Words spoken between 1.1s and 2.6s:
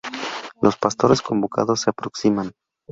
convocados se aproximan.